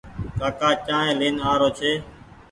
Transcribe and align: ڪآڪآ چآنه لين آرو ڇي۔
ڪآڪآ 0.39 0.69
چآنه 0.85 1.13
لين 1.19 1.35
آرو 1.51 1.69
ڇي۔ 1.77 1.91